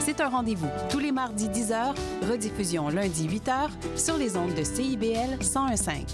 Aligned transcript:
C'est 0.00 0.20
un 0.20 0.28
rendez-vous 0.28 0.68
tous 0.88 0.98
les 0.98 1.10
mardis 1.10 1.48
10h, 1.48 1.94
rediffusion 2.28 2.88
lundi 2.88 3.28
8h 3.28 3.70
sur 3.96 4.16
les 4.16 4.36
ondes 4.36 4.54
de 4.54 4.62
CIBL 4.62 5.38
1015. 5.40 6.04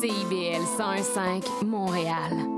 CIBL 0.00 0.62
1015 0.78 1.44
Montréal. 1.64 2.57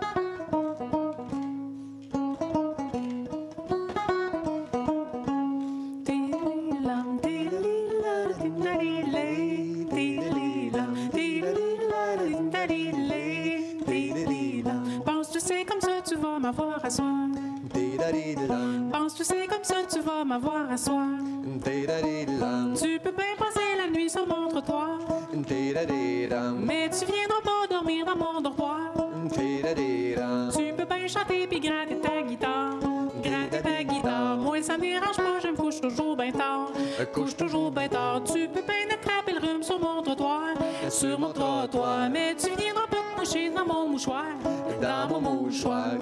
Pense-tu 18.91 19.23
c'est 19.23 19.47
comme 19.47 19.63
ça 19.63 19.75
tu 19.89 19.99
vas 19.99 20.23
m'avoir 20.23 20.69
à 20.71 20.77
soir 20.77 21.07
Tu 21.63 22.99
peux 22.99 23.11
bien 23.11 23.35
passer 23.37 23.75
la 23.77 23.89
nuit 23.89 24.09
sur 24.09 24.27
mon 24.27 24.49
trottoir 24.49 24.97
Mais 25.33 26.89
tu 26.89 27.05
viendras 27.05 27.41
pas 27.43 27.67
dormir 27.69 28.05
dans 28.05 28.15
mon 28.15 28.41
dortoir. 28.41 28.91
Tu 29.29 30.73
peux 30.73 30.85
bien 30.85 31.07
chanter 31.07 31.47
puis 31.47 31.59
gratter 31.59 31.99
ta 31.99 32.21
guitare. 32.21 32.79
Gratter 33.23 33.61
ta 33.61 33.83
guitare. 33.83 34.37
Moi 34.37 34.61
ça 34.61 34.77
me 34.77 34.81
dérange 34.81 35.17
pas, 35.17 35.39
je 35.41 35.47
me 35.47 35.55
couche 35.55 35.81
toujours 35.81 36.15
bien 36.15 36.31
tard. 36.31 36.71
Couche 37.13 37.35
toujours 37.35 37.71
bien 37.71 37.87
tard. 37.87 38.21
Tu 38.25 38.47
peux 38.47 38.61
bien 38.61 38.87
attraper 38.91 39.33
le 39.33 39.39
rhume 39.39 39.63
sur 39.63 39.79
mon 39.79 40.01
trottoir. 40.01 40.53
Sur 40.89 41.19
mon 41.19 41.31
trottoir. 41.31 42.09
Mais 42.09 42.35
tu 42.35 42.49
viendras 42.55 42.87
pas 42.87 42.97
te 42.97 43.19
coucher 43.19 43.49
dans 43.49 43.65
mon 43.65 43.89
mouchoir. 43.89 44.25
Dans 44.81 45.19
mon 45.19 45.43
mouchoir 45.43 45.95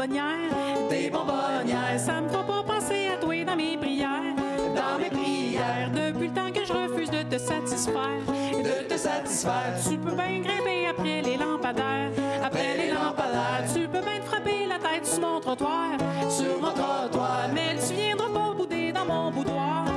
bonbonnières. 0.00 0.88
Tes 0.88 1.10
bonbonnières. 1.10 1.98
Ça 1.98 2.20
me 2.20 2.28
fera 2.28 2.44
pas 2.44 2.62
penser 2.62 3.08
à 3.08 3.16
toi 3.16 3.44
dans 3.44 3.56
mes 3.56 3.76
prières. 3.76 4.34
Dans 4.74 4.98
mes 4.98 5.10
prières. 5.10 5.90
Depuis 5.92 6.28
le 6.28 6.34
temps 6.34 6.50
que 6.52 6.64
je 6.64 6.72
refuse 6.72 7.10
de 7.10 7.22
te 7.22 7.38
satisfaire. 7.38 8.20
De 8.26 8.88
te 8.88 8.96
satisfaire. 8.96 9.74
Tu 9.88 9.98
peux 9.98 10.14
bien 10.14 10.40
grimper 10.40 10.86
après 10.88 11.22
les 11.22 11.36
lampadaires. 11.36 12.10
Après 12.42 12.76
les 12.76 12.90
lampadaires. 12.90 13.64
Tu 13.72 13.80
peux 13.88 14.00
bien 14.00 14.20
te 14.20 14.26
frapper 14.26 14.66
la 14.68 14.78
tête 14.78 15.06
sur 15.06 15.20
mon 15.20 15.40
trottoir. 15.40 15.90
Sur 16.28 16.60
mon 16.60 16.72
trottoir. 16.72 17.48
Mais 17.52 17.76
tu 17.86 17.94
viendras 17.94 18.28
pas 18.28 18.54
bouder 18.56 18.92
dans 18.92 19.04
mon 19.04 19.30
boudoir. 19.30 19.89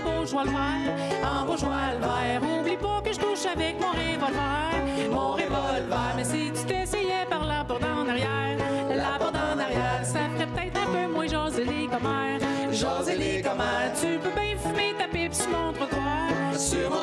En 0.00 0.16
bourgeois 0.16 0.44
le 0.44 0.50
vert. 0.50 1.30
En 1.30 1.44
bourgeois 1.44 1.70
le 1.94 1.98
vert. 2.00 2.60
Oublie 2.60 2.76
pas 2.76 3.00
que 3.04 3.12
je 3.12 3.18
couche 3.18 3.46
avec 3.46 3.80
mon 3.80 3.90
revolver. 3.90 5.10
Mon 5.10 5.32
revolver. 5.32 6.12
Mais 6.16 6.24
si 6.24 6.52
tu 6.52 6.64
t'essayais 6.64 7.26
par 7.28 7.44
la 7.44 7.64
porte 7.64 7.84
en 7.84 8.08
arrière. 8.08 8.58
La 8.88 9.18
porte 9.18 9.36
en 9.36 9.58
arrière. 9.58 10.04
Ça 10.04 10.20
ferait 10.34 10.46
peut-être 10.46 10.80
un 10.82 10.92
peu 10.92 11.12
moins 11.12 11.26
jaser 11.26 11.64
les 11.64 11.86
commères. 11.86 12.40
Jaser. 12.72 13.42
Tu 14.00 14.18
peux 14.18 14.30
bien 14.30 14.56
fumer 14.56 14.94
ta 14.98 15.08
pipe 15.08 15.34
sur 15.34 15.48
mon 15.50 15.72
trottoir. 15.72 16.54
Sur 16.56 16.90
mon 16.90 16.99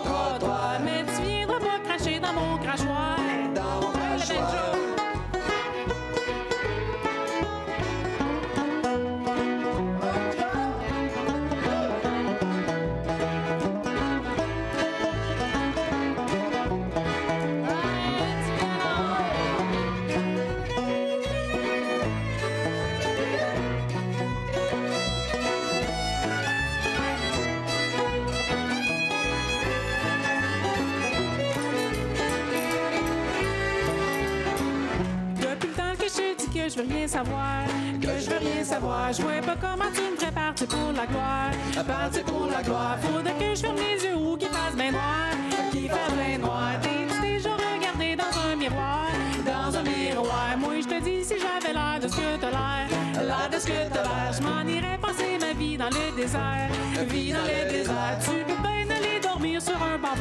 je 36.77 36.83
veux 36.83 36.93
rien 36.93 37.07
savoir, 37.07 37.65
que 38.01 38.07
je 38.19 38.29
veux 38.29 38.37
rien 38.37 38.63
savoir, 38.63 39.11
je 39.11 39.21
vois 39.21 39.41
pas 39.41 39.55
comment 39.59 39.89
tu 39.93 40.01
me 40.01 40.31
partir 40.31 40.67
pour 40.67 40.91
la 40.95 41.05
gloire, 41.07 41.51
partir 41.87 42.23
pour 42.23 42.47
la 42.51 42.61
gloire. 42.61 42.97
Faudrait 43.01 43.33
que 43.33 43.55
je 43.55 43.61
ferme 43.61 43.77
les 43.77 44.05
yeux 44.05 44.15
ou 44.15 44.37
qu'il 44.37 44.49
fasse 44.49 44.75
bien 44.75 44.91
noir, 44.91 45.29
qu'il 45.71 45.89
fasse 45.89 46.13
bien 46.13 46.37
noir. 46.37 46.71
T'es-tu 46.81 47.21
déjà 47.21 47.49
regardé 47.55 48.15
dans 48.15 48.51
un 48.51 48.55
miroir, 48.55 49.07
dans 49.45 49.77
un 49.77 49.83
miroir? 49.83 50.57
Moi 50.59 50.81
je 50.81 50.87
te 50.87 51.03
dis 51.03 51.23
si 51.23 51.35
j'avais 51.39 51.73
l'air 51.73 51.99
de 51.99 52.07
ce 52.07 52.15
que 52.15 52.37
t'as 52.41 52.51
l'air, 52.51 53.25
l'air 53.25 53.49
de 53.51 53.59
ce 53.59 53.65
que 53.65 53.89
t'as 53.91 54.03
l'air, 54.03 54.31
je 54.37 54.41
m'en 54.43 54.67
irais 54.67 54.99
passer 55.01 55.37
ma 55.39 55.53
vie 55.53 55.77
dans 55.77 55.89
le 55.89 56.15
désert, 56.15 56.69
vie 57.09 57.31
dans 57.31 57.39
le 57.39 57.71
désert. 57.71 58.17
Tu 58.21 58.43
peux 58.45 58.61
bien 58.61 58.95
aller 58.95 59.19
dormir 59.19 59.61
sur 59.61 59.81
un 59.81 59.97
banc 59.97 60.15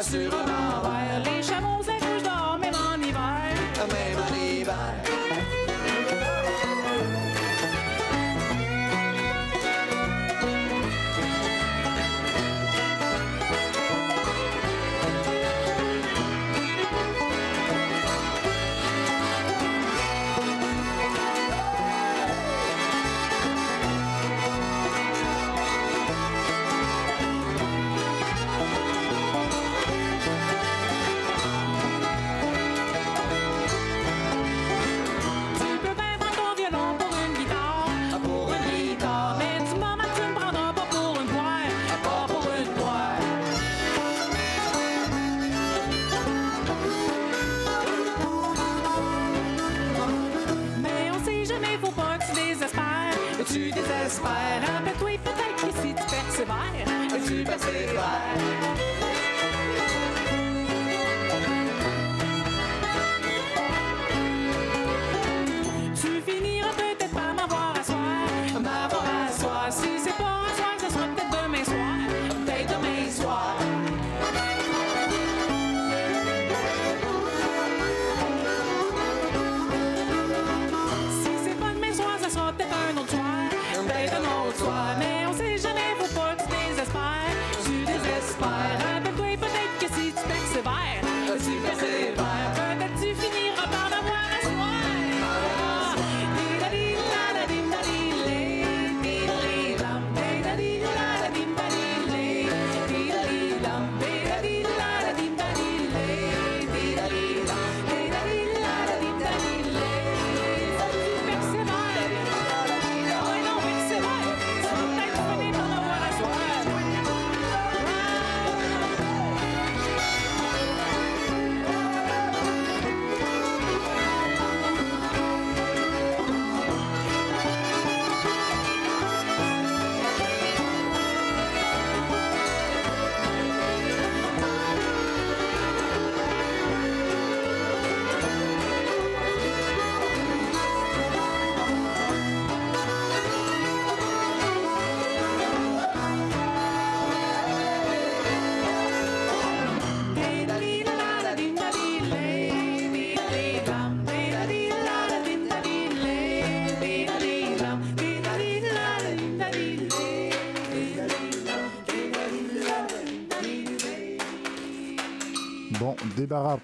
sur 0.00 0.34
un 0.34 0.44
banc. 0.46 0.88
Les 1.24 1.42
chameaux 1.42 1.82
s'accouchent 1.82 2.24
dehors 2.24 2.58
même 2.58 2.74
en 2.74 3.00
hiver, 3.00 3.52
même 3.78 4.18
en 4.18 4.34
hiver. 4.34 5.21
Désespères, 52.48 53.14
tu 53.46 53.70
désespères. 53.70 54.62
Rappelle-toi 54.74 55.18
peut-être 55.24 55.56
que 55.56 55.72
si 55.80 55.94
tu 55.94 56.04
persévères, 56.14 57.26
tu 57.26 57.44
persévères. 57.44 59.01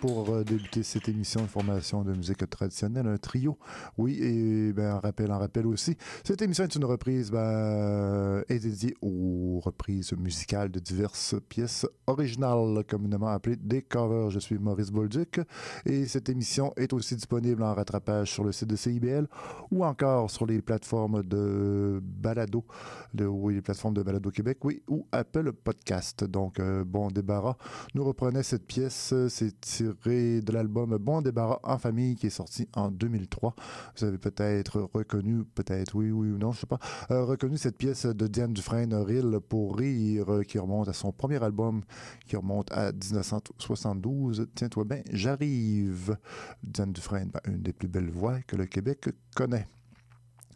Pour 0.00 0.31
euh, 0.31 0.44
débuter 0.44 0.82
cette 0.82 1.11
émission 1.11 1.43
Information 1.43 2.03
de 2.03 2.15
musique 2.15 2.49
traditionnelle, 2.49 3.06
un 3.06 3.19
trio. 3.19 3.59
Oui, 3.99 4.19
et 4.19 4.73
ben, 4.73 4.93
un 4.93 4.99
rappel, 4.99 5.31
un 5.31 5.37
rappel 5.37 5.67
aussi. 5.67 5.94
Cette 6.25 6.41
émission 6.41 6.65
est 6.65 6.75
une 6.75 6.87
reprise, 6.87 7.31
ben, 7.31 8.43
est 8.49 8.61
dédiée 8.61 8.94
aux 9.03 9.61
reprises 9.62 10.15
musicales 10.15 10.70
de 10.70 10.79
diverses 10.79 11.35
pièces 11.50 11.87
originales, 12.06 12.82
communément 12.88 13.29
appelées 13.29 13.56
des 13.56 13.82
covers. 13.82 14.31
Je 14.31 14.38
suis 14.38 14.59
Maurice 14.59 14.91
Bolduc 14.91 15.38
et 15.85 16.06
cette 16.06 16.31
émission 16.31 16.73
est 16.79 16.94
aussi 16.94 17.15
disponible 17.15 17.62
en 17.62 17.75
rattrapage 17.75 18.32
sur 18.32 18.44
le 18.44 18.53
site 18.53 18.69
de 18.69 18.76
CIBL 18.76 19.26
ou 19.70 19.85
encore 19.85 20.31
sur 20.31 20.47
les 20.47 20.62
plateformes 20.62 21.23
de 21.23 22.00
balado, 22.03 22.65
de, 23.12 23.26
oui, 23.26 23.56
les 23.56 23.62
plateformes 23.62 23.94
de 23.94 24.03
balado 24.03 24.31
Québec, 24.31 24.65
oui, 24.65 24.82
ou 24.88 25.06
Apple 25.12 25.53
Podcast. 25.53 26.25
Donc, 26.25 26.59
euh, 26.59 26.85
bon 26.85 27.09
débarras. 27.09 27.56
Nous 27.94 28.05
reprenons 28.05 28.43
cette 28.43 28.67
pièce, 28.67 29.15
c'est 29.29 29.57
tiré 29.60 30.40
de 30.40 30.52
l'album 30.52 30.96
Bon 30.99 31.22
débarras 31.22 31.60
en 31.62 31.78
famille 31.78 32.16
qui 32.16 32.26
est 32.26 32.31
sorti 32.31 32.69
en 32.75 32.90
2003. 32.90 33.55
Vous 33.96 34.05
avez 34.05 34.19
peut-être 34.19 34.88
reconnu, 34.93 35.44
peut-être 35.44 35.94
oui, 35.94 36.10
oui 36.10 36.31
ou 36.31 36.38
non, 36.38 36.52
je 36.52 36.60
sais 36.60 36.66
pas, 36.66 36.78
euh, 37.10 37.25
reconnu 37.25 37.56
cette 37.56 37.76
pièce 37.76 38.06
de 38.06 38.26
Diane 38.26 38.52
Dufresne, 38.52 38.94
Rille 38.94 39.38
pour 39.49 39.76
rire, 39.76 40.40
qui 40.46 40.58
remonte 40.58 40.88
à 40.88 40.93
son 40.93 41.12
premier 41.12 41.43
album, 41.43 41.82
qui 42.26 42.37
remonte 42.37 42.70
à 42.72 42.93
1972. 42.93 44.49
Tiens-toi 44.55 44.84
bien, 44.84 45.02
j'arrive. 45.12 46.16
Diane 46.62 46.93
Dufresne, 46.93 47.31
ben, 47.32 47.40
une 47.52 47.62
des 47.62 47.72
plus 47.72 47.88
belles 47.88 48.10
voix 48.10 48.40
que 48.43 48.56
le 48.56 48.66
Québec 48.66 49.08
connaît. 49.34 49.66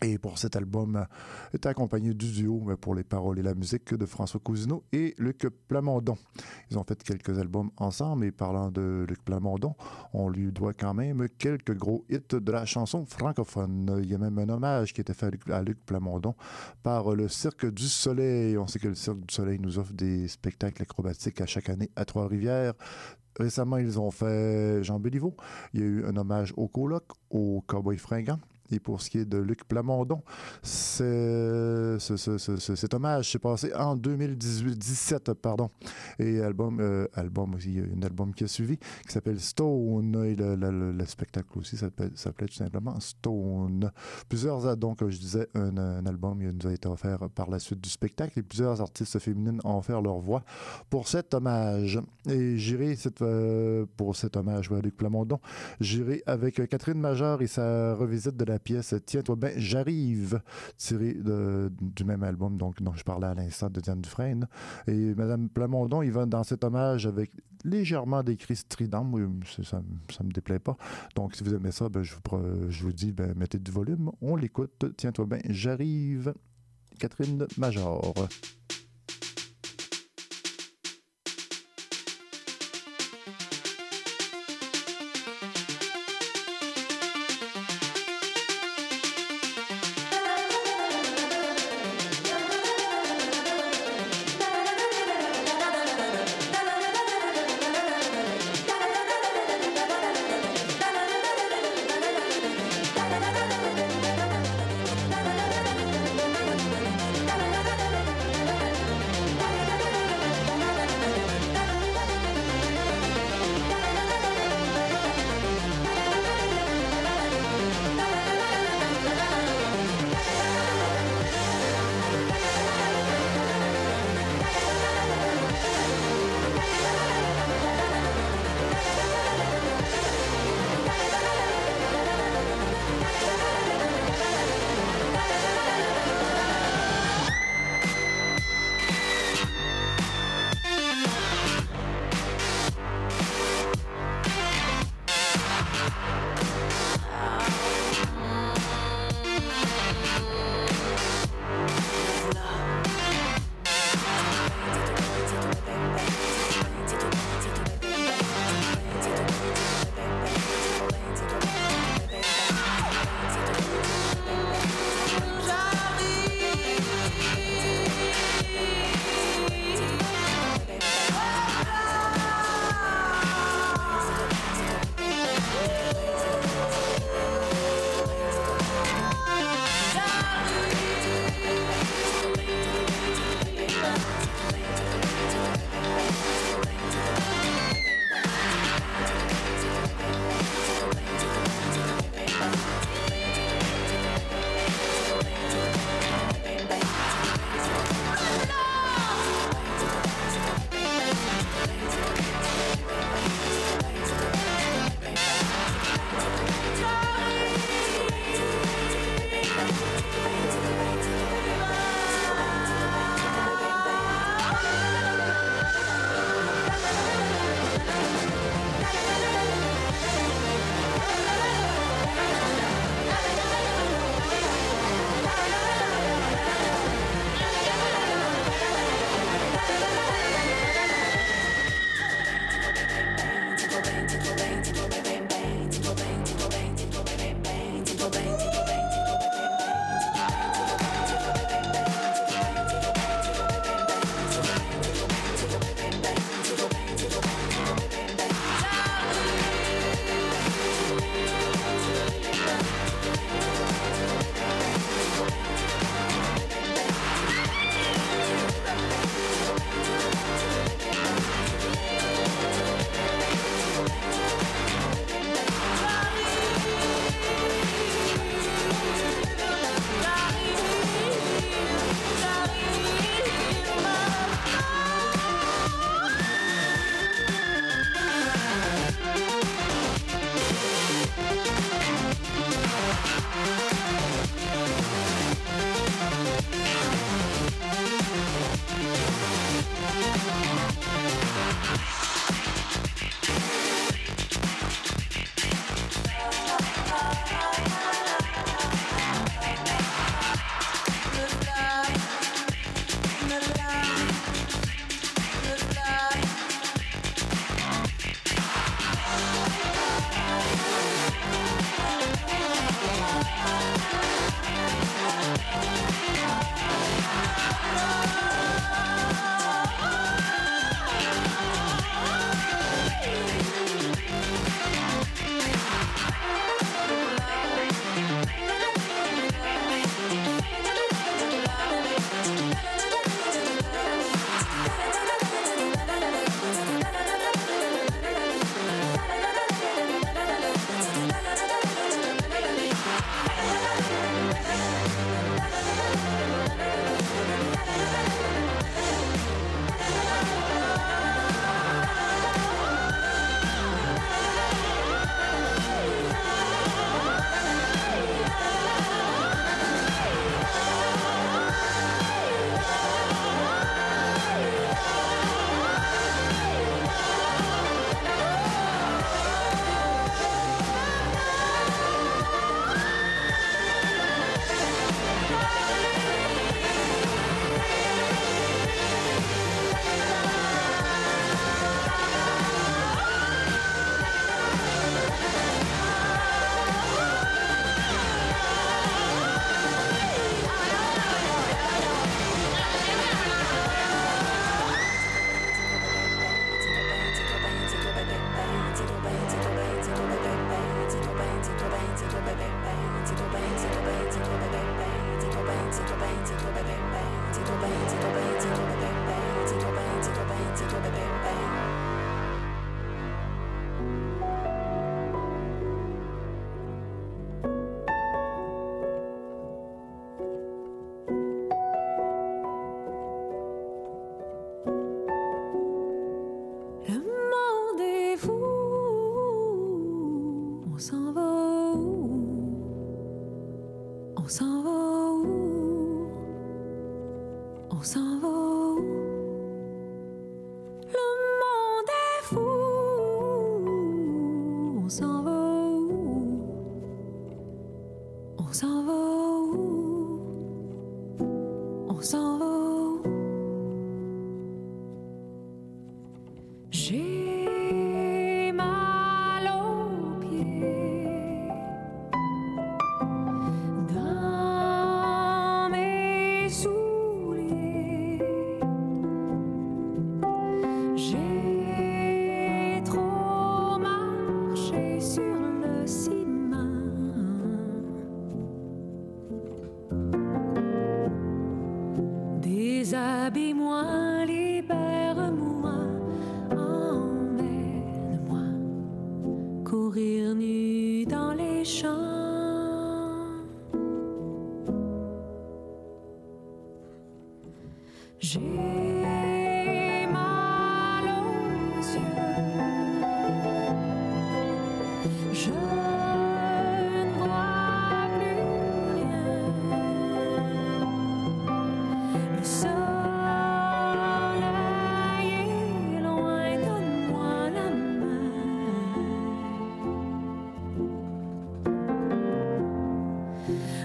Et 0.03 0.19
pour 0.19 0.37
cet 0.37 0.57
album, 0.57 1.07
est 1.53 1.65
accompagné 1.65 2.13
du 2.13 2.33
duo 2.33 2.69
pour 2.81 2.97
les 2.97 3.05
paroles 3.05 3.39
et 3.39 3.43
la 3.43 3.55
musique 3.55 3.95
de 3.95 4.05
François 4.05 4.41
Cousineau 4.41 4.83
et 4.93 5.15
Luc 5.17 5.47
Plamondon. 5.69 6.17
Ils 6.71 6.79
ont 6.79 6.83
fait 6.83 7.01
quelques 7.05 7.39
albums 7.39 7.71
ensemble 7.77 8.25
et 8.25 8.33
parlant 8.33 8.73
de 8.73 9.07
Luc 9.09 9.25
Plamondon, 9.25 9.77
on 10.13 10.29
lui 10.29 10.51
doit 10.51 10.73
quand 10.73 10.93
même 10.93 11.29
quelques 11.39 11.77
gros 11.77 12.05
hits 12.11 12.19
de 12.33 12.53
la 12.53 12.65
chanson 12.65 13.07
francophone. 13.07 14.01
Il 14.03 14.11
y 14.11 14.15
a 14.15 14.19
même 14.19 14.39
un 14.39 14.49
hommage 14.49 14.93
qui 14.93 15.01
était 15.01 15.15
fait 15.15 15.31
à 15.51 15.63
Luc, 15.63 15.79
Plamondon 15.87 16.35
par 16.83 17.15
le 17.15 17.29
Cirque 17.29 17.73
du 17.73 17.87
Soleil. 17.87 18.59
On 18.59 18.67
sait 18.67 18.81
que 18.81 18.89
le 18.89 18.97
Cirque 18.97 19.21
du 19.21 19.33
Soleil 19.33 19.61
nous 19.61 19.79
offre 19.79 19.93
des 19.93 20.27
spectacles 20.27 20.83
acrobatiques 20.83 21.41
à 21.41 21.47
chaque 21.47 21.69
année 21.69 21.91
à 21.95 22.05
Trois-Rivières. 22.05 22.75
Récemment, 23.39 23.79
ils 23.79 24.01
ont 24.01 24.11
fait 24.11 24.83
Jean 24.83 24.99
Béliveau. 24.99 25.37
Il 25.75 25.81
y 25.81 25.83
a 25.85 25.87
eu 25.87 26.05
un 26.05 26.17
hommage 26.17 26.53
au 26.57 26.67
coloc, 26.67 27.05
au 27.31 27.63
cowboy 27.67 27.99
fringant. 27.99 28.39
Et 28.73 28.81
pour 28.81 29.01
ce 29.03 29.11
qui 29.11 29.19
est 29.19 29.25
de 29.25 29.39
Luc 29.39 29.65
Plamondon, 29.69 30.23
cet 32.03 32.95
hommage 32.95 33.31
s'est 33.31 33.39
passé 33.39 33.73
en 33.75 33.97
2018-17, 33.97 35.35
pardon. 35.35 35.69
Et 36.19 36.41
album, 36.41 36.79
euh, 36.81 37.07
album 37.15 37.55
aussi, 37.55 37.69
il 37.69 37.77
y 37.77 37.81
a 37.81 37.85
un 37.85 38.03
album 38.03 38.35
qui 38.35 38.45
a 38.45 38.49
suivi 38.49 38.79
qui 38.79 39.13
s'appelle 39.13 39.41
Stone. 39.41 40.25
Et 40.25 40.35
le, 40.35 40.57
le- 40.57 40.71
le- 40.71 40.93
le 40.93 41.07
spectacle 41.07 41.49
aussi 41.59 41.77
s'appelait 41.77 42.09
tout 42.49 42.55
simplement 42.55 42.99
Stone. 43.01 43.91
Plusieurs, 44.29 44.77
donc, 44.77 44.99
comme 45.01 45.11
je 45.11 45.19
disais, 45.19 45.49
un, 45.55 45.77
album 46.07 46.41
il 46.43 46.51
nous 46.51 46.67
a 46.67 46.73
été 46.73 46.89
offert 46.89 47.19
par 47.35 47.51
la 47.51 47.59
suite 47.59 47.81
du 47.81 47.89
spectacle 47.91 48.39
et 48.39 48.43
plusieurs 48.43 48.81
artistes 48.81 49.19
féminines 49.19 49.61
ont 49.65 49.79
offert 49.79 50.01
leur 50.01 50.19
voix 50.19 50.43
pour 50.91 51.09
cet 51.09 51.35
hommage. 51.35 52.01
Et 52.29 52.57
j'irai 52.57 52.97
euh, 53.23 53.87
pour 53.97 54.17
cet 54.17 54.37
hommage 54.37 54.71
à 54.73 54.81
Luc 54.81 54.97
Plamondon, 54.97 55.39
j'irai 55.81 56.23
avec 56.27 56.67
Catherine 56.69 56.99
Major 56.99 57.43
et 57.43 57.47
sa 57.47 57.95
revisite 57.95 58.37
de 58.37 58.45
la 58.45 58.59
pièce 58.63 58.95
Tiens-toi 59.05 59.37
ben, 59.37 59.53
j'arrive, 59.57 60.41
tirée 60.77 61.15
de- 61.15 61.71
du 61.81 62.05
même 62.05 62.23
album 62.23 62.57
donc, 62.57 62.83
dont 62.83 62.95
je 62.95 63.05
parlais 63.05 63.27
à 63.27 63.35
l'instant 63.35 63.69
de 63.71 63.81
Diane 63.81 64.01
Dufresne. 64.01 64.47
Et 64.87 65.15
Madame 65.15 65.49
Plamondon, 65.49 66.03
il 66.03 66.13
va 66.13 66.27
dans 66.27 66.45
cet 66.45 66.65
hommage 66.65 67.07
avec 67.07 67.31
légèrement 67.65 68.23
des 68.23 68.37
cris 68.37 68.57
stridents. 68.57 69.05
Moi, 69.05 69.21
ça, 69.63 69.83
ça 70.11 70.25
me 70.25 70.31
déplaît 70.33 70.59
pas. 70.59 70.77
Donc, 71.15 71.35
si 71.37 71.45
vous 71.45 71.55
aimez 71.55 71.73
ça, 71.73 71.89
ben, 71.89 72.03
je, 72.03 72.15
vous, 72.15 72.71
je 72.71 72.83
vous 72.85 72.93
dis, 72.93 73.13
ben, 73.13 73.35
mettez 73.37 73.59
du 73.59 73.71
volume. 73.71 74.11
On 74.21 74.37
l'écoute. 74.37 74.85
Tiens-toi 74.97 75.27
ben, 75.27 75.41
j'arrive. 75.49 76.35
Catherine 76.99 77.47
Major. 77.59 78.15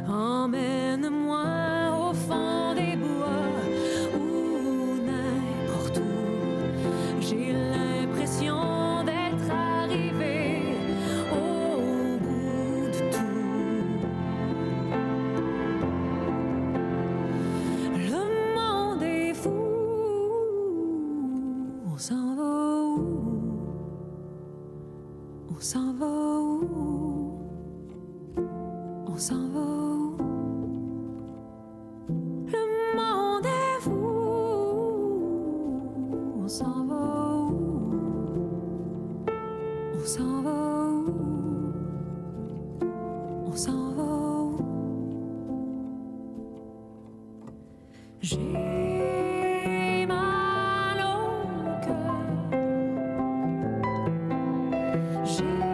Amen. 0.10 0.77
是。 55.28 55.67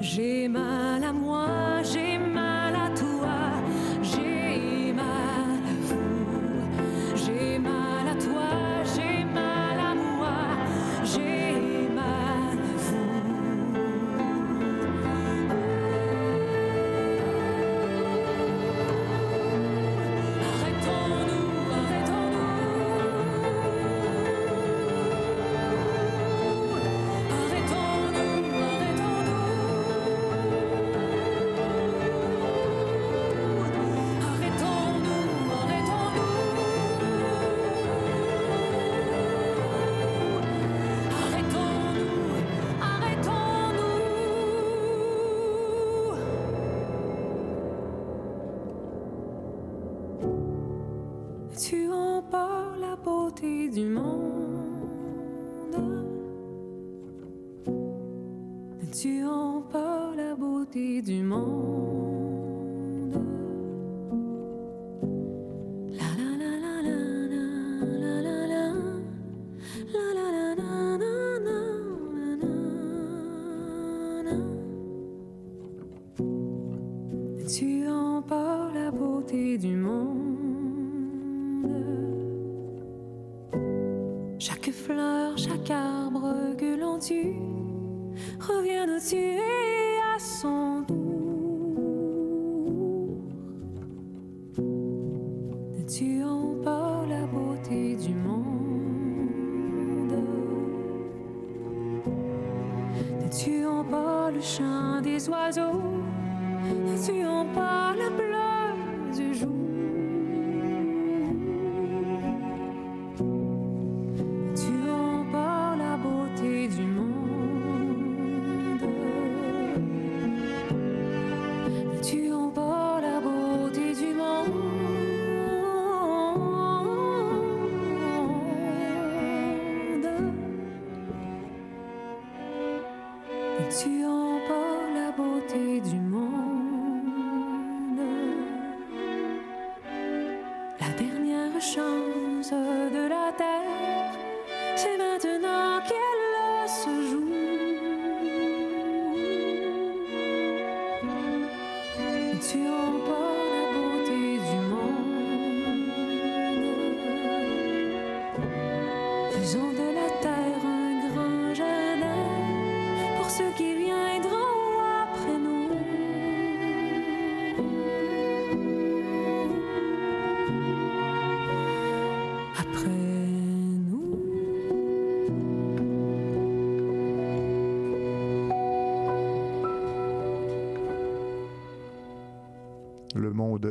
J'ai 0.00 0.48
mal 0.48 1.02
à 1.02 1.12
moi. 1.12 1.57
tu 59.00 59.24
emportes 59.24 60.16
la 60.16 60.34
beauté 60.34 61.00
du 61.02 61.22
monde. 61.22 61.87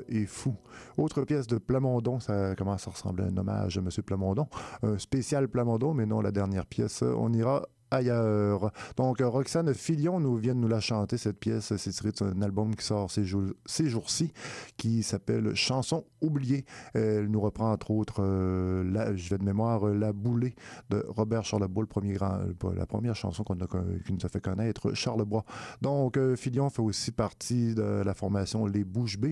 Est 0.10 0.26
fou. 0.26 0.56
Autre 0.98 1.24
pièce 1.24 1.48
de 1.48 1.58
Plamondon, 1.58 2.20
ça 2.20 2.56
commence 2.56 2.88
à 2.88 2.92
ressembler 2.92 3.24
à 3.26 3.28
un 3.28 3.38
hommage 3.38 3.78
à 3.78 3.82
M. 3.82 3.90
Plamondon. 4.06 4.48
Un 4.84 4.98
spécial 4.98 5.48
Plamondon, 5.48 5.94
mais 5.94 6.06
non 6.06 6.22
la 6.22 6.32
dernière 6.32 6.66
pièce. 6.66 7.02
On 7.04 7.32
ira 7.34 7.68
ailleurs. 7.90 8.72
Donc, 8.98 9.22
Roxane 9.22 9.74
Filion 9.74 10.20
nous 10.20 10.36
vient 10.36 10.54
de 10.54 10.60
nous 10.60 10.68
la 10.68 10.82
chanter, 10.82 11.18
cette 11.18 11.40
pièce. 11.40 11.74
C'est 11.78 11.92
tiré 11.92 12.12
d'un 12.12 12.42
album 12.42 12.76
qui 12.76 12.86
sort 12.86 13.10
ces, 13.10 13.24
jours- 13.24 13.54
ces 13.66 13.88
jours-ci, 13.88 14.34
qui 14.76 15.04
s'appelle 15.04 15.56
Chanson 15.56 16.04
oubliée. 16.22 16.66
Elle 16.94 17.28
nous 17.28 17.40
reprend, 17.40 17.72
entre 17.72 17.92
autres, 17.92 18.18
euh, 18.20 18.84
la, 18.92 19.16
je 19.16 19.30
vais 19.30 19.38
de 19.38 19.46
mémoire, 19.46 19.88
euh, 19.88 19.94
La 19.98 20.12
Boulée 20.12 20.54
de 20.90 21.06
Robert 21.08 21.46
Charlebois, 21.46 21.84
le 21.84 21.88
premier 21.88 22.18
euh, 22.22 22.74
la 22.76 22.86
première 22.86 23.16
chanson 23.16 23.46
qu'on 23.46 23.56
qui 23.56 24.12
nous 24.12 24.26
a 24.26 24.28
fait 24.28 24.42
connaître, 24.42 24.94
Charlebois. 24.94 25.46
Donc, 25.82 26.20
Filion 26.36 26.70
fait 26.70 26.82
aussi 26.82 27.12
partie 27.12 27.74
de 27.74 28.04
la 28.04 28.14
formation 28.14 28.66
Les 28.66 28.84
Bouches 28.84 29.18
B. 29.18 29.28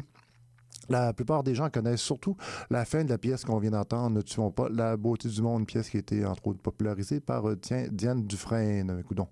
La 0.89 1.13
plupart 1.13 1.43
des 1.43 1.55
gens 1.55 1.69
connaissent 1.69 2.01
surtout 2.01 2.35
la 2.69 2.85
fin 2.85 3.03
de 3.03 3.09
la 3.09 3.17
pièce 3.17 3.43
qu'on 3.43 3.59
vient 3.59 3.71
d'entendre, 3.71 4.15
Ne 4.15 4.21
tuons 4.21 4.51
pas 4.51 4.69
la 4.69 4.95
beauté 4.97 5.29
du 5.29 5.41
monde, 5.41 5.65
pièce 5.65 5.89
qui 5.89 5.97
a 5.97 5.99
été 5.99 6.25
entre 6.25 6.47
autres 6.47 6.61
popularisée 6.61 7.19
par 7.19 7.49
euh, 7.49 7.59
Diane 7.91 8.25
Dufresne, 8.25 9.03
coudonc. 9.03 9.27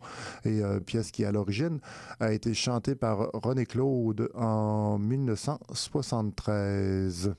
et 0.46 0.62
euh, 0.62 0.80
pièce 0.80 1.12
qui 1.12 1.26
à 1.26 1.32
l'origine 1.32 1.80
a 2.20 2.34
été 2.34 2.54
chantée 2.54 2.96
par 2.96 3.30
René 3.34 3.66
Claude 3.66 4.30
en 4.36 5.00
1973. 5.00 7.34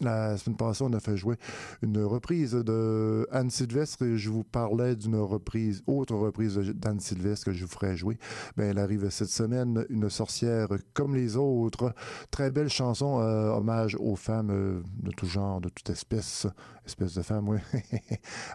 La 0.00 0.36
semaine 0.36 0.56
passée, 0.56 0.84
on 0.84 0.92
a 0.92 1.00
fait 1.00 1.16
jouer 1.16 1.34
une 1.82 1.98
reprise 2.04 2.52
de 2.52 3.26
Anne 3.32 3.50
Sylvestre 3.50 4.04
et 4.04 4.16
je 4.16 4.30
vous 4.30 4.44
parlais 4.44 4.94
d'une 4.94 5.16
reprise, 5.16 5.82
autre 5.88 6.14
reprise 6.14 6.56
d'Anne 6.56 7.00
Sylvestre 7.00 7.46
que 7.46 7.52
je 7.52 7.64
vous 7.64 7.70
ferai 7.70 7.96
jouer. 7.96 8.16
Ben, 8.56 8.70
elle 8.70 8.78
arrive 8.78 9.10
cette 9.10 9.28
semaine, 9.28 9.84
une 9.90 10.08
sorcière 10.08 10.68
comme 10.94 11.16
les 11.16 11.36
autres. 11.36 11.92
Très 12.30 12.52
belle 12.52 12.68
chanson, 12.68 13.18
euh, 13.20 13.50
hommage 13.50 13.96
aux 13.98 14.14
femmes 14.14 14.50
euh, 14.50 14.82
de 15.02 15.10
tout 15.10 15.26
genre, 15.26 15.60
de 15.60 15.68
toute 15.68 15.90
espèce. 15.90 16.46
Espèce 16.86 17.14
de 17.14 17.22
femme, 17.22 17.48
oui. 17.48 17.58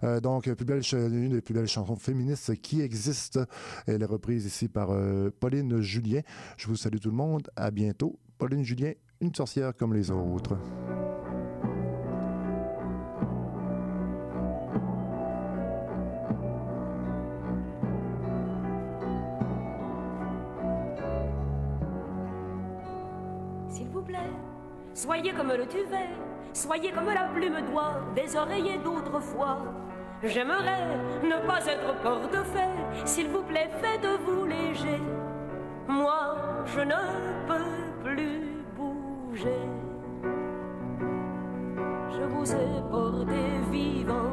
Euh, 0.04 0.20
donc, 0.20 0.48
une 0.48 1.30
des 1.30 1.42
plus 1.42 1.54
belles 1.54 1.68
chansons 1.68 1.96
féministes 1.96 2.56
qui 2.62 2.82
existent. 2.82 3.46
Elle 3.86 4.02
est 4.02 4.06
reprise 4.06 4.46
ici 4.46 4.68
par 4.68 4.90
Pauline 5.40 5.82
Julien. 5.82 6.22
Je 6.58 6.68
vous 6.68 6.76
salue 6.76 6.98
tout 6.98 7.10
le 7.10 7.16
monde. 7.16 7.50
À 7.56 7.72
bientôt. 7.72 8.20
Pauline 8.38 8.64
Julien, 8.64 8.94
une 9.22 9.34
sorcière 9.34 9.76
comme 9.76 9.94
les 9.94 10.12
autres. 10.12 10.58
Soyez 24.94 25.34
comme 25.34 25.50
le 25.50 25.66
duvet, 25.66 26.10
soyez 26.54 26.92
comme 26.92 27.12
la 27.14 27.28
plume 27.34 27.62
d'oie 27.70 28.02
des 28.16 28.36
oreillers 28.36 28.80
d'autrefois. 28.84 29.60
J'aimerais 30.24 30.88
ne 31.22 31.46
pas 31.46 31.66
être 31.66 32.02
portefeuille, 32.02 33.06
s'il 33.06 33.28
vous 33.28 33.44
plaît, 33.44 33.70
faites-vous 33.82 34.46
léger. 34.46 35.02
Moi, 35.88 36.38
je 36.66 36.80
ne 36.80 36.96
peux 37.46 38.04
plus 38.04 38.64
bouger. 38.78 39.60
Je 42.10 42.24
vous 42.24 42.52
ai 42.54 42.82
porté 42.90 43.42
vivant, 43.70 44.32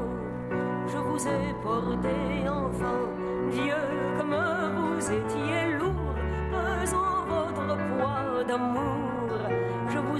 je 0.86 0.98
vous 0.98 1.26
ai 1.26 1.54
porté 1.62 2.48
enfant. 2.48 3.08
Dieu, 3.50 3.74
comme 4.16 4.36
vous 4.76 5.10
étiez 5.10 5.72
lourd, 5.76 6.14
pesant 6.52 7.24
votre 7.26 7.76
poids 7.76 8.44
d'amour, 8.46 9.09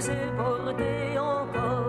vous 0.01 0.09
ai 0.09 0.31
porté 0.35 1.19
encore 1.19 1.80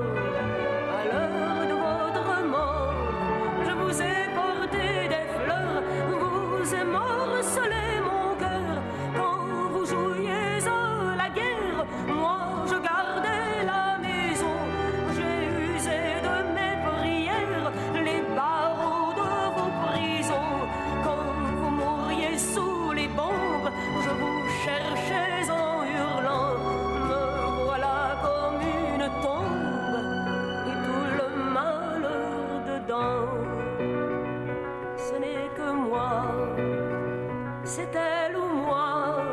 c'est 37.64 37.94
elle 37.94 38.36
ou 38.36 38.54
moi. 38.66 39.24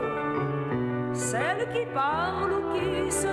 Celle 1.13 1.67
qui 1.74 1.86
parle 1.93 2.52
ou 2.54 2.74
qui 2.74 3.12
se 3.12 3.28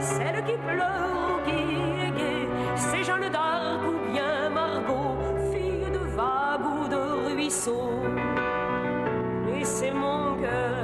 celle 0.00 0.44
qui 0.44 0.56
pleure 0.68 1.10
ou 1.28 1.44
qui 1.46 1.60
est 2.04 2.10
gaie, 2.18 2.48
c'est 2.76 3.04
Jeanne 3.04 3.28
d'Arc 3.30 3.82
ou 3.88 4.12
bien 4.12 4.48
Margot, 4.50 5.18
fille 5.50 5.90
de 5.92 6.04
vague 6.16 6.66
ou 6.76 6.88
de 6.88 7.32
ruisseau. 7.32 7.90
Et 9.54 9.64
c'est 9.64 9.92
mon 9.92 10.36
cœur 10.40 10.77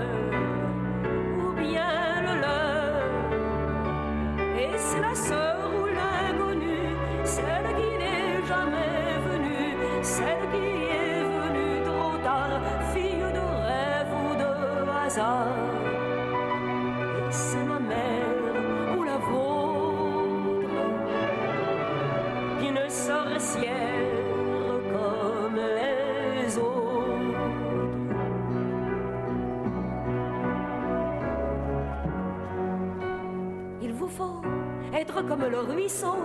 comme 35.29 35.45
le 35.51 35.61
ruisseau, 35.61 36.17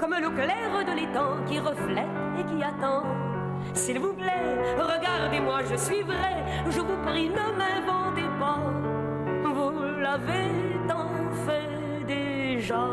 comme 0.00 0.14
l'eau 0.20 0.30
claire 0.30 0.84
de 0.86 0.92
l'étang 0.92 1.36
qui 1.46 1.58
reflète 1.58 2.04
et 2.38 2.44
qui 2.44 2.62
attend. 2.62 3.04
S'il 3.72 3.98
vous 3.98 4.12
plaît, 4.12 4.58
regardez-moi, 4.78 5.60
je 5.70 5.76
suis 5.76 6.02
vrai, 6.02 6.44
je 6.70 6.80
vous 6.80 6.96
prie, 7.06 7.28
ne 7.28 7.46
m'inventez 7.58 8.28
pas. 8.38 8.60
Vous 9.44 10.00
l'avez 10.00 10.50
tant 10.88 11.08
fait 11.46 12.04
déjà. 12.06 12.86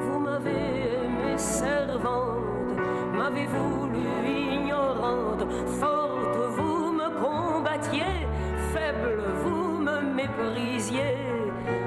Vous 0.00 0.18
m'avez 0.18 0.50
aimé 0.50 1.36
servante, 1.36 2.78
m'avez 3.14 3.46
voulu 3.46 4.06
ignorante, 4.28 5.44
forte, 5.80 6.36
vous 6.56 6.92
me 6.92 7.08
combattiez, 7.20 8.26
faible, 8.72 9.22
vous 9.42 9.78
me 9.78 10.00
méprisiez. 10.14 11.16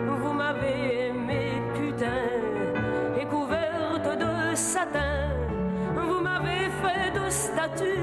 Vous 0.08 0.34
m'avez 0.34 1.05
de 7.68 7.94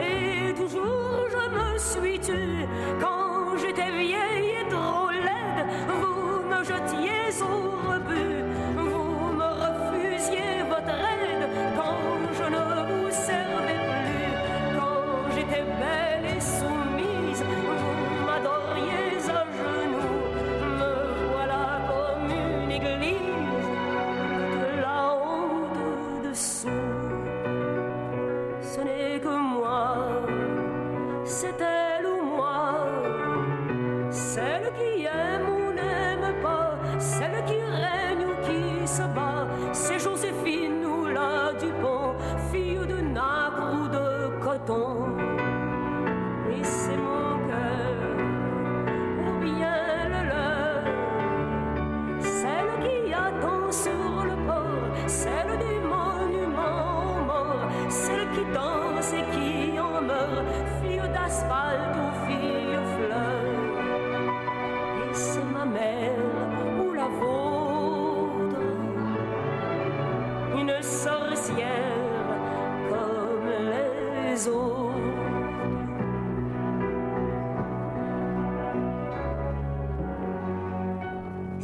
et 0.00 0.54
toujours 0.54 1.26
je 1.30 1.44
me 1.50 1.78
suis 1.78 2.18
tue. 2.20 2.66
Quand 3.00 3.56
j'étais 3.58 3.90
vieille 3.90 4.52
et 4.60 4.68
trop 4.68 5.10
laide, 5.10 5.66
vous 5.88 6.42
me 6.48 6.62
jetiez 6.62 7.42
au 7.42 7.90
rebut. 7.90 8.44
Vous 8.76 9.32
me 9.40 9.48
refusiez 9.64 10.62
votre 10.68 10.94
aide 10.94 11.48
quand 11.76 11.98
je 12.38 12.44
ne 12.54 12.62
vous 12.88 13.10
servais 13.10 13.82
plus. 13.90 14.30
Quand 14.78 15.34
j'étais 15.34 15.64
belle 15.80 16.26
et 16.36 16.40
soumise, 16.40 17.42
vous 17.42 18.26
m'adoriez 18.26 19.16
à 19.28 19.44
genoux. 19.58 20.22
Me 20.78 20.92
voilà 21.32 21.64
comme 21.88 22.30
une 22.30 22.70
église, 22.70 23.68
de 24.62 24.80
la 24.80 24.98
honte 25.14 26.28
dessous. 26.28 26.79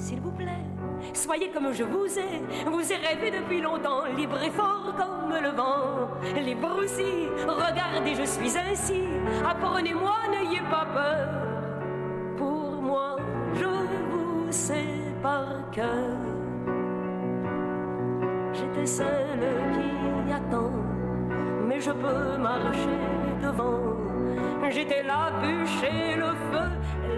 S'il 0.06 0.20
vous 0.20 0.30
plaît, 0.30 0.64
soyez 1.14 1.50
comme 1.50 1.72
je 1.72 1.82
vous 1.82 2.06
ai. 2.16 2.40
Vous 2.64 2.92
ai 2.92 2.94
rêvé 2.94 3.36
depuis 3.36 3.60
longtemps, 3.60 4.04
libre 4.16 4.40
et 4.40 4.52
fort 4.52 4.94
comme 4.96 5.34
le 5.42 5.48
vent. 5.48 6.12
Libre 6.40 6.76
aussi, 6.78 7.26
regardez, 7.44 8.14
je 8.14 8.22
suis 8.22 8.56
ainsi. 8.56 9.02
Apprenez-moi, 9.44 10.14
n'ayez 10.30 10.60
pas 10.70 10.86
peur. 10.94 11.28
Pour 12.36 12.80
moi, 12.82 13.16
je 13.54 13.64
vous 13.64 14.46
sais 14.50 14.94
par 15.20 15.68
cœur. 15.72 16.18
J'étais 18.52 18.86
celle 18.86 19.48
qui 19.74 20.32
attend, 20.32 20.70
mais 21.66 21.80
je 21.80 21.90
peux 21.90 22.38
marcher 22.38 23.00
devant. 23.42 24.15
J'étais 24.70 25.02
la 25.02 25.30
bûche 25.40 25.82
et 25.84 26.16
le 26.16 26.32
feu, 26.50 26.68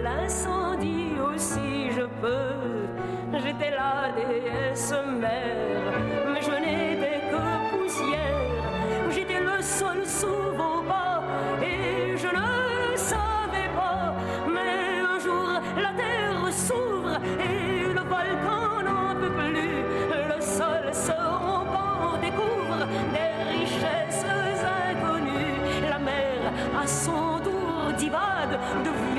l'incendie 0.03 1.13
aussi 1.19 1.91
je 1.91 2.03
peux. 2.21 3.37
J'étais 3.37 3.71
la 3.71 4.11
déesse 4.15 4.93
mère, 5.19 5.93
mais 6.31 6.41
je 6.41 6.51
n'étais 6.51 7.21
que 7.31 7.75
poussière. 7.75 9.11
J'étais 9.11 9.39
le 9.39 9.61
sol 9.61 10.05
sous 10.05 10.27
vos 10.55 10.81
pas 10.83 11.23
et 11.61 12.15
je 12.17 12.27
ne 12.27 12.95
savais 12.95 13.69
pas. 13.75 14.13
Mais 14.47 14.99
un 15.01 15.19
jour 15.19 15.49
la 15.75 15.91
terre 15.93 16.53
s'ouvre 16.53 17.19
et 17.39 17.93
le 17.93 18.01
volcan 18.01 18.83
n'en 18.85 19.15
peut 19.19 19.31
plus. 19.31 19.83
Le 20.31 20.41
sol 20.41 20.93
se 20.93 21.11
rompt, 21.11 21.67
on 22.13 22.17
découvre 22.19 22.87
à 26.81 26.87
son 26.87 27.39
tour 27.43 27.93
divade 27.97 28.57
de 28.85 29.13
violence 29.13 29.18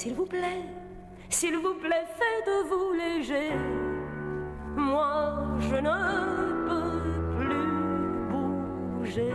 S'il 0.00 0.14
vous 0.14 0.26
plaît, 0.26 0.62
s'il 1.28 1.56
vous 1.56 1.74
plaît, 1.74 2.06
faites-vous 2.20 2.92
léger. 2.92 3.50
Moi, 4.76 5.58
je 5.58 5.74
ne 5.74 6.68
peux 6.68 7.00
plus 7.36 7.66
bouger. 8.30 9.32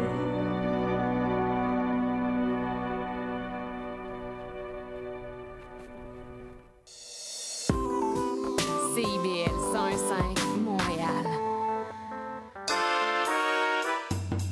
CIBL 8.95 9.57
101.5 9.73 10.59
Montréal. 10.63 11.25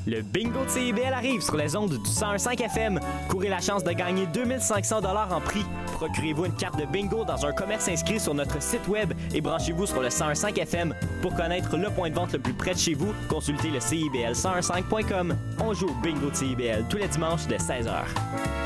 Le 0.06 0.22
bingo 0.24 0.66
de 0.66 0.70
CIBL 0.70 1.14
arrive 1.14 1.40
sur 1.40 1.56
les 1.56 1.74
ondes 1.78 1.92
du 1.92 2.10
101.5 2.10 2.64
FM. 2.66 3.00
Courez 3.30 3.48
la 3.48 3.62
chance 3.62 3.86
de 3.86 3.94
gagner 3.94 4.26
2500 4.26 5.00
dollars 5.00 5.34
en 5.34 5.40
prix. 5.40 5.64
Procurez-vous 6.02 6.46
une 6.46 6.56
carte 6.56 6.80
de 6.80 6.86
bingo 6.88 7.24
dans 7.24 7.46
un 7.46 7.52
commerce 7.52 7.88
inscrit 7.88 8.20
sur 8.20 8.34
notre 8.34 8.60
site 8.60 8.88
web 8.88 9.14
et 9.36 9.40
branchez-vous 9.40 9.86
sur 9.86 10.02
le 10.02 10.08
101.5 10.08 10.60
FM. 10.60 10.96
Pour 11.22 11.36
connaître 11.36 11.78
le 11.78 11.92
point 11.92 12.10
de 12.10 12.16
vente 12.16 12.34
le 12.34 12.40
plus 12.40 12.56
près 12.56 12.74
de 12.74 12.80
chez 12.80 12.96
vous, 12.96 13.14
consultez 13.30 13.70
le 13.70 13.78
CIBL1015.com. 13.78 15.36
On 15.60 15.74
joue 15.76 15.90
au 15.90 16.02
bingo 16.02 16.32
de 16.32 16.36
CIBL 16.36 16.86
tous 16.90 16.98
les 16.98 17.08
dimanches 17.08 17.46
de 17.46 17.54
16h. 17.54 18.61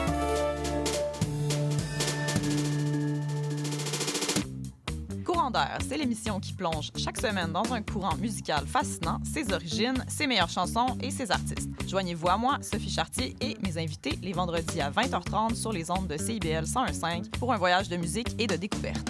C'est 5.87 5.97
l'émission 5.97 6.39
qui 6.39 6.53
plonge 6.53 6.91
chaque 6.97 7.17
semaine 7.17 7.51
dans 7.51 7.73
un 7.73 7.81
courant 7.81 8.15
musical 8.17 8.65
fascinant, 8.65 9.19
ses 9.23 9.53
origines, 9.53 10.03
ses 10.07 10.25
meilleures 10.25 10.49
chansons 10.49 10.97
et 11.01 11.11
ses 11.11 11.29
artistes. 11.31 11.69
Joignez-vous 11.87 12.27
à 12.27 12.37
moi, 12.37 12.57
Sophie 12.61 12.89
Chartier 12.89 13.35
et 13.39 13.55
mes 13.63 13.77
invités 13.77 14.17
les 14.21 14.33
vendredis 14.33 14.81
à 14.81 14.89
20h30 14.89 15.55
sur 15.55 15.71
les 15.71 15.91
ondes 15.91 16.07
de 16.07 16.17
CIBL 16.17 16.65
101.5 16.65 17.29
pour 17.37 17.53
un 17.53 17.57
voyage 17.57 17.89
de 17.89 17.97
musique 17.97 18.29
et 18.39 18.47
de 18.47 18.55
découverte. 18.55 19.09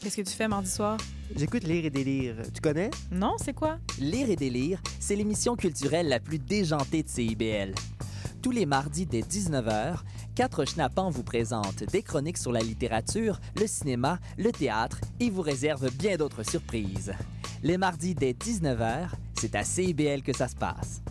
Qu'est-ce 0.00 0.16
que 0.16 0.22
tu 0.22 0.34
fais 0.34 0.48
mardi 0.48 0.70
soir? 0.70 0.98
J'écoute 1.36 1.64
Lire 1.64 1.84
et 1.84 1.90
délire. 1.90 2.36
Tu 2.54 2.60
connais? 2.60 2.90
Non, 3.10 3.34
c'est 3.42 3.52
quoi? 3.52 3.78
Lire 3.98 4.30
et 4.30 4.36
délire, 4.36 4.80
c'est 4.98 5.16
l'émission 5.16 5.56
culturelle 5.56 6.08
la 6.08 6.20
plus 6.20 6.38
déjantée 6.38 7.02
de 7.02 7.08
CIBL. 7.08 7.74
Tous 8.40 8.50
les 8.50 8.64
mardis 8.64 9.04
dès 9.04 9.20
19h, 9.20 9.98
Quatre 10.40 10.64
Schnappants 10.64 11.10
vous 11.10 11.22
présentent 11.22 11.84
des 11.92 12.02
chroniques 12.02 12.38
sur 12.38 12.50
la 12.50 12.60
littérature, 12.60 13.38
le 13.60 13.66
cinéma, 13.66 14.18
le 14.38 14.50
théâtre 14.50 14.98
et 15.20 15.28
vous 15.28 15.42
réservent 15.42 15.90
bien 15.90 16.16
d'autres 16.16 16.44
surprises. 16.44 17.12
Les 17.62 17.76
mardis 17.76 18.14
dès 18.14 18.32
19h, 18.32 19.10
c'est 19.38 19.54
à 19.54 19.64
CIBL 19.64 20.22
que 20.22 20.34
ça 20.34 20.48
se 20.48 20.56
passe. 20.56 21.02